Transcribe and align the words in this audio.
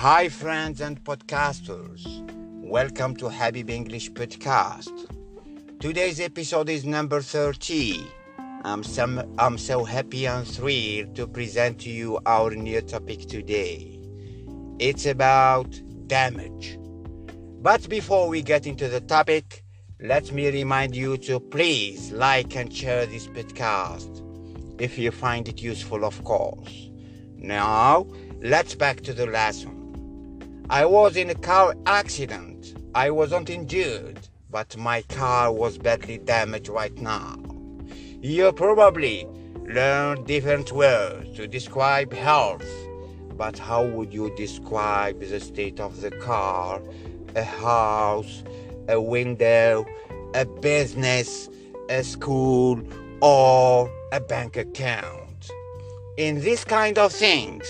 Hi, 0.00 0.28
friends 0.28 0.82
and 0.82 1.02
podcasters. 1.02 2.04
Welcome 2.62 3.16
to 3.16 3.30
Habib 3.30 3.70
English 3.70 4.12
Podcast. 4.12 4.92
Today's 5.80 6.20
episode 6.20 6.68
is 6.68 6.84
number 6.84 7.22
30. 7.22 8.06
I'm, 8.62 8.84
some, 8.84 9.22
I'm 9.38 9.56
so 9.56 9.84
happy 9.84 10.26
and 10.26 10.46
thrilled 10.46 11.16
to 11.16 11.26
present 11.26 11.78
to 11.80 11.88
you 11.88 12.20
our 12.26 12.50
new 12.50 12.82
topic 12.82 13.20
today. 13.20 13.98
It's 14.78 15.06
about 15.06 15.80
damage. 16.08 16.78
But 17.62 17.88
before 17.88 18.28
we 18.28 18.42
get 18.42 18.66
into 18.66 18.88
the 18.88 19.00
topic, 19.00 19.64
let 19.98 20.30
me 20.30 20.50
remind 20.50 20.94
you 20.94 21.16
to 21.16 21.40
please 21.40 22.12
like 22.12 22.54
and 22.54 22.70
share 22.70 23.06
this 23.06 23.28
podcast 23.28 24.22
if 24.78 24.98
you 24.98 25.10
find 25.10 25.48
it 25.48 25.62
useful, 25.62 26.04
of 26.04 26.22
course. 26.22 26.90
Now, 27.38 28.06
let's 28.42 28.74
back 28.74 29.00
to 29.00 29.14
the 29.14 29.24
lesson. 29.24 29.85
I 30.68 30.84
was 30.84 31.16
in 31.16 31.30
a 31.30 31.34
car 31.36 31.76
accident. 31.86 32.74
I 32.92 33.10
wasn't 33.10 33.50
injured, 33.50 34.28
but 34.50 34.76
my 34.76 35.02
car 35.02 35.52
was 35.52 35.78
badly 35.78 36.18
damaged 36.18 36.68
right 36.68 36.96
now. 37.00 37.36
You 38.20 38.50
probably 38.52 39.28
learned 39.64 40.26
different 40.26 40.72
words 40.72 41.36
to 41.36 41.46
describe 41.46 42.12
health, 42.12 42.66
but 43.36 43.56
how 43.56 43.84
would 43.86 44.12
you 44.12 44.34
describe 44.34 45.20
the 45.20 45.38
state 45.38 45.78
of 45.78 46.00
the 46.00 46.10
car, 46.10 46.82
a 47.36 47.44
house, 47.44 48.42
a 48.88 49.00
window, 49.00 49.86
a 50.34 50.44
business, 50.46 51.48
a 51.90 52.02
school, 52.02 52.82
or 53.22 53.88
a 54.10 54.18
bank 54.18 54.56
account. 54.56 55.48
In 56.16 56.40
this 56.40 56.64
kind 56.64 56.98
of 56.98 57.12
things, 57.12 57.68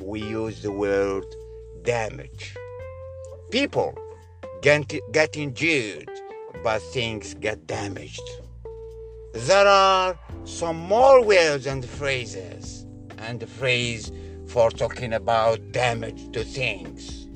we 0.00 0.20
use 0.22 0.62
the 0.62 0.72
word 0.72 1.24
damage. 1.82 2.54
People 3.50 3.96
get, 4.62 4.92
get 5.12 5.36
injured, 5.36 6.10
but 6.62 6.80
things 6.82 7.34
get 7.34 7.66
damaged. 7.66 8.28
There 9.32 9.66
are 9.66 10.18
some 10.44 10.76
more 10.76 11.24
words 11.24 11.66
and 11.66 11.84
phrases, 11.84 12.86
and 13.18 13.40
the 13.40 13.46
phrase 13.46 14.10
for 14.46 14.70
talking 14.70 15.12
about 15.12 15.72
damage 15.72 16.32
to 16.32 16.42
things. 16.44 17.26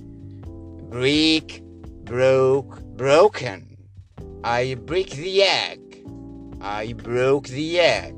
Break, 0.91 1.63
broke, 2.05 2.83
broken. 2.97 3.77
I 4.43 4.75
break 4.75 5.11
the 5.11 5.43
egg. 5.43 5.81
I 6.61 6.93
broke 6.95 7.47
the 7.49 7.81
egg. 7.81 8.17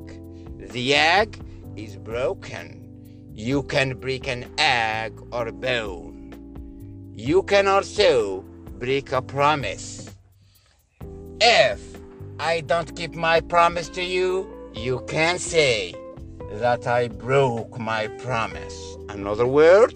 The 0.57 0.95
egg 0.95 1.39
is 1.75 1.95
broken. 1.95 2.83
You 3.33 3.63
can 3.63 3.99
break 3.99 4.27
an 4.27 4.45
egg 4.57 5.13
or 5.31 5.47
a 5.47 5.53
bone. 5.53 6.16
You 7.19 7.41
can 7.41 7.67
also 7.67 8.41
break 8.77 9.11
a 9.11 9.23
promise. 9.23 10.07
If 11.41 11.81
I 12.39 12.61
don't 12.61 12.95
keep 12.95 13.15
my 13.15 13.41
promise 13.41 13.89
to 13.89 14.03
you, 14.03 14.47
you 14.75 15.03
can 15.07 15.39
say 15.39 15.95
that 16.51 16.85
I 16.85 17.07
broke 17.07 17.79
my 17.79 18.05
promise. 18.19 18.97
Another 19.09 19.47
word? 19.47 19.95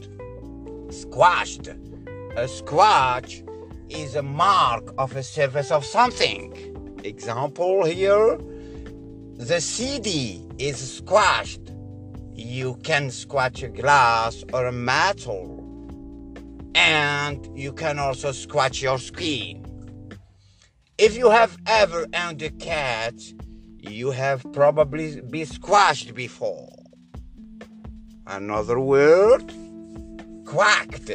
Squashed. 0.89 1.69
A 2.37 2.47
squash 2.47 3.43
is 3.87 4.15
a 4.15 4.23
mark 4.23 4.91
of 4.97 5.15
a 5.15 5.21
surface 5.21 5.69
of 5.69 5.85
something. 5.85 6.97
Example 7.03 7.85
here 7.85 8.39
the 9.35 9.61
CD 9.61 10.43
is 10.57 10.97
squashed. 10.97 11.71
You 12.33 12.79
can 12.81 13.11
squash 13.11 13.61
a 13.61 13.67
glass 13.67 14.43
or 14.53 14.65
a 14.65 14.71
metal. 14.71 15.61
And 16.75 17.57
you 17.57 17.73
can 17.73 17.99
also 17.99 18.31
scratch 18.31 18.81
your 18.81 18.97
skin. 18.97 19.65
If 20.97 21.17
you 21.17 21.29
have 21.29 21.57
ever 21.65 22.05
owned 22.13 22.41
a 22.41 22.51
cat, 22.51 23.15
you 23.79 24.11
have 24.11 24.45
probably 24.53 25.19
been 25.21 25.45
squashed 25.45 26.13
before. 26.13 26.69
Another 28.27 28.79
word? 28.79 29.51
Quacked. 30.45 31.11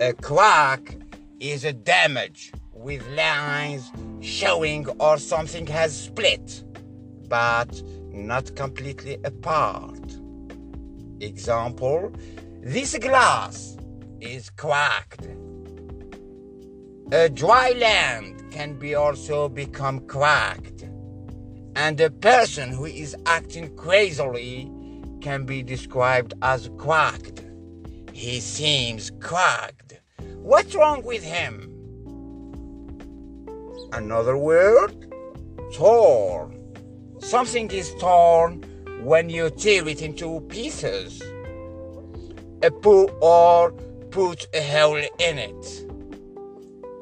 A 0.00 0.12
quack 0.14 0.96
is 1.38 1.64
a 1.64 1.72
damage 1.72 2.52
with 2.72 3.06
lines 3.10 3.92
showing 4.20 4.88
or 4.98 5.18
something 5.18 5.66
has 5.66 5.96
split, 5.96 6.64
but 7.28 7.82
not 8.12 8.56
completely 8.56 9.18
apart. 9.24 10.16
Example 11.20 12.12
This 12.62 12.96
glass 12.98 13.76
is 14.20 14.50
cracked. 14.50 15.28
A 17.12 17.28
dry 17.28 17.72
land 17.72 18.52
can 18.52 18.78
be 18.78 18.94
also 18.94 19.48
become 19.48 20.06
cracked, 20.06 20.84
and 21.74 22.00
a 22.00 22.10
person 22.10 22.70
who 22.70 22.84
is 22.84 23.16
acting 23.26 23.74
crazily 23.76 24.70
can 25.20 25.44
be 25.44 25.62
described 25.62 26.34
as 26.42 26.70
cracked. 26.78 27.44
He 28.12 28.40
seems 28.40 29.10
cracked. 29.20 30.00
What's 30.36 30.74
wrong 30.74 31.02
with 31.02 31.22
him? 31.22 31.66
Another 33.92 34.36
word? 34.36 35.12
Torn. 35.74 36.56
Something 37.18 37.70
is 37.70 37.94
torn 37.96 38.62
when 39.02 39.28
you 39.30 39.50
tear 39.50 39.86
it 39.88 40.02
into 40.02 40.40
pieces. 40.42 41.22
A 42.62 42.70
poo 42.70 43.06
or 43.20 43.72
put 44.10 44.48
a 44.54 44.62
hole 44.62 44.96
in 44.96 45.38
it. 45.38 45.86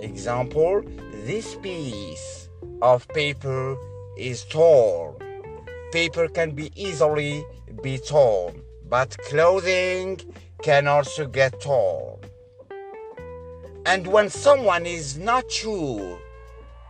Example 0.01 0.83
This 1.25 1.57
piece 1.57 2.49
of 2.83 3.07
paper 3.09 3.77
is 4.17 4.45
torn. 4.45 5.17
Paper 5.93 6.29
can 6.29 6.53
be 6.53 6.71
easily 6.77 7.45
be 7.83 7.99
torn, 7.99 8.63
but 8.89 9.17
clothing 9.29 10.21
can 10.63 10.87
also 10.87 11.27
get 11.27 11.61
torn. 11.61 12.19
And 13.87 14.07
when 14.07 14.29
someone 14.29 14.85
is 14.87 15.19
not 15.19 15.51
sure 15.51 16.19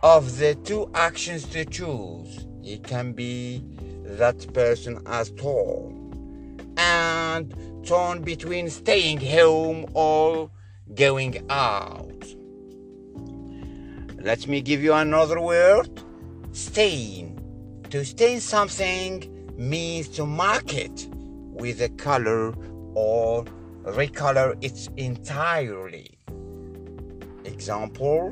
of 0.03 0.37
the 0.37 0.55
two 0.55 0.89
actions 0.93 1.45
to 1.45 1.65
choose, 1.65 2.45
it 2.63 2.83
can 2.83 3.13
be 3.13 3.63
that 4.03 4.53
person 4.53 5.01
as 5.05 5.31
torn 5.31 5.99
and 6.79 7.53
torn 7.89 8.21
between 8.21 8.69
staying 8.69 9.19
home 9.19 9.83
or 9.95 10.51
going 10.93 11.43
out. 11.49 12.23
Let 14.21 14.47
me 14.47 14.61
give 14.61 14.83
you 14.83 14.93
another 14.93 15.41
word 15.41 15.89
stain. 16.51 17.35
To 17.89 18.05
stain 18.05 18.41
something 18.41 19.15
means 19.57 20.07
to 20.09 20.27
mark 20.27 20.71
it 20.75 21.07
with 21.11 21.81
a 21.81 21.89
color 21.89 22.53
or 22.93 23.45
recolor 23.85 24.55
it 24.63 24.87
entirely. 24.97 26.19
Example 27.43 28.31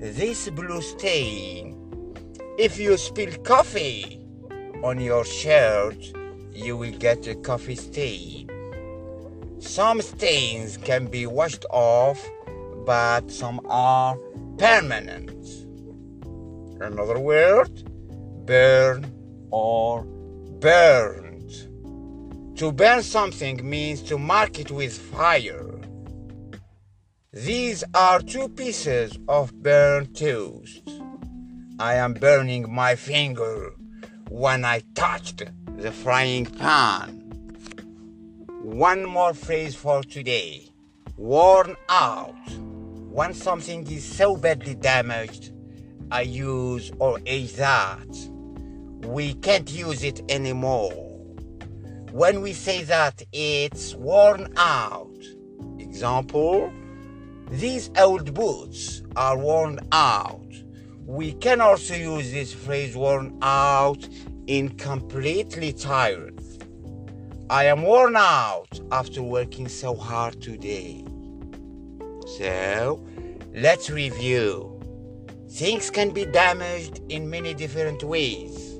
this 0.00 0.50
blue 0.50 0.82
stain. 0.82 1.64
If 2.58 2.78
you 2.78 2.98
spill 2.98 3.34
coffee 3.38 4.22
on 4.84 5.00
your 5.00 5.24
shirt, 5.24 5.96
you 6.52 6.76
will 6.76 6.96
get 6.98 7.26
a 7.26 7.36
coffee 7.36 7.76
stain. 7.76 8.57
Some 9.60 10.00
stains 10.02 10.76
can 10.76 11.06
be 11.06 11.26
washed 11.26 11.66
off, 11.70 12.24
but 12.86 13.30
some 13.30 13.60
are 13.66 14.16
permanent. 14.56 15.44
Another 16.80 17.18
word 17.18 17.84
burn 18.46 19.12
or 19.50 20.04
burned. 20.60 21.50
To 22.58 22.72
burn 22.72 23.02
something 23.02 23.68
means 23.68 24.00
to 24.02 24.16
mark 24.16 24.58
it 24.58 24.70
with 24.70 24.96
fire. 24.96 25.80
These 27.32 27.84
are 27.94 28.20
two 28.20 28.48
pieces 28.48 29.18
of 29.28 29.52
burnt 29.62 30.16
toast. 30.16 30.88
I 31.78 31.94
am 31.94 32.14
burning 32.14 32.72
my 32.72 32.96
finger 32.96 33.74
when 34.28 34.64
I 34.64 34.82
touched 34.94 35.42
the 35.76 35.92
frying 35.92 36.46
pan. 36.46 37.27
One 38.68 39.06
more 39.06 39.32
phrase 39.32 39.74
for 39.74 40.02
today 40.02 40.70
worn 41.16 41.74
out. 41.88 42.36
When 43.10 43.32
something 43.32 43.90
is 43.90 44.04
so 44.04 44.36
badly 44.36 44.74
damaged, 44.74 45.52
I 46.10 46.20
use 46.20 46.92
or 46.98 47.18
age 47.24 47.54
that. 47.54 48.06
We 49.06 49.34
can't 49.34 49.68
use 49.70 50.04
it 50.04 50.20
anymore. 50.28 50.92
When 52.12 52.42
we 52.42 52.52
say 52.52 52.82
that 52.84 53.22
it's 53.32 53.94
worn 53.94 54.52
out, 54.58 55.16
example, 55.78 56.70
these 57.50 57.90
old 57.98 58.34
boots 58.34 59.02
are 59.16 59.38
worn 59.38 59.80
out. 59.92 60.52
We 61.06 61.32
can 61.32 61.62
also 61.62 61.94
use 61.94 62.30
this 62.32 62.52
phrase 62.52 62.94
worn 62.94 63.38
out 63.40 64.06
in 64.46 64.68
completely 64.76 65.72
tired. 65.72 66.37
I 67.50 67.64
am 67.64 67.82
worn 67.82 68.14
out 68.14 68.78
after 68.92 69.22
working 69.22 69.68
so 69.68 69.94
hard 69.94 70.42
today. 70.42 71.02
So, 72.36 73.02
let's 73.54 73.88
review. 73.88 74.78
Things 75.48 75.88
can 75.88 76.10
be 76.10 76.26
damaged 76.26 77.00
in 77.08 77.30
many 77.30 77.54
different 77.54 78.04
ways. 78.04 78.78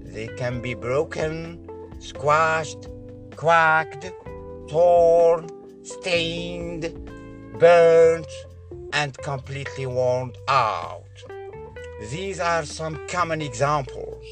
They 0.00 0.26
can 0.26 0.60
be 0.60 0.74
broken, 0.74 1.64
squashed, 2.00 2.88
cracked, 3.36 4.10
torn, 4.68 5.48
stained, 5.84 7.08
burnt, 7.60 8.26
and 8.92 9.16
completely 9.18 9.86
worn 9.86 10.32
out. 10.48 11.04
These 12.10 12.40
are 12.40 12.64
some 12.64 13.06
common 13.06 13.40
examples. 13.40 14.24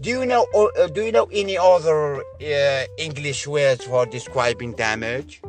Do 0.00 0.10
you 0.10 0.26
know? 0.26 0.46
Uh, 0.54 0.88
do 0.88 1.02
you 1.02 1.12
know 1.12 1.28
any 1.32 1.56
other 1.56 2.16
uh, 2.16 2.84
English 2.98 3.46
words 3.46 3.84
for 3.84 4.06
describing 4.06 4.72
damage? 4.72 5.42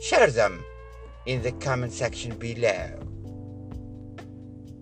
Share 0.00 0.28
them 0.28 0.64
in 1.26 1.42
the 1.42 1.52
comment 1.52 1.92
section 1.92 2.36
below. 2.36 2.90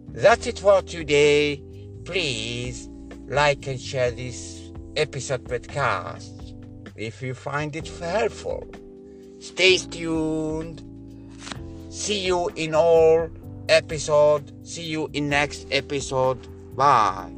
That's 0.09 0.47
it 0.47 0.59
for 0.59 0.81
today. 0.83 1.63
Please 2.05 2.89
like 3.27 3.67
and 3.67 3.81
share 3.81 4.11
this 4.11 4.71
episode 4.97 5.45
podcast 5.45 6.55
if 6.97 7.21
you 7.21 7.35
find 7.35 7.77
it 7.77 7.89
helpful. 7.89 8.67
Stay 9.41 9.77
tuned. 9.79 10.83
See 11.91 12.27
you 12.27 12.49
in 12.57 12.75
all 12.75 13.29
episode. 13.69 14.67
See 14.67 14.85
you 14.85 15.11
in 15.13 15.29
next 15.29 15.67
episode. 15.71 16.39
Bye. 16.75 17.36